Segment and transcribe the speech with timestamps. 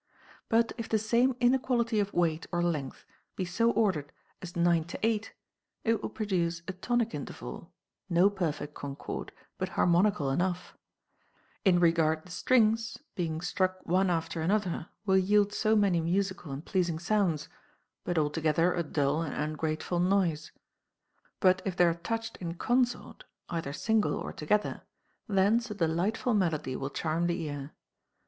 [0.49, 3.05] But if the same inequality of weight or length
[3.35, 5.31] be so ordered as nine to eight,
[5.83, 7.71] it will produce a tonic interval,
[8.09, 10.75] no perfect concord, but harmonical enough;
[11.63, 16.65] in regard the strings being struck one after another will yield so many musical and
[16.65, 17.47] pleasing sounds,
[18.03, 20.51] but all together a dull and ungrateful noise.
[21.39, 24.81] But if they are touched in consort, either single or together,
[25.27, 27.73] thence a delightful mel ody will charm the ear.